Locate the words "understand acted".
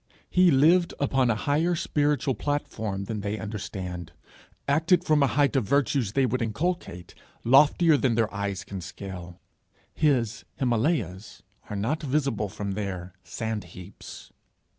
3.37-5.03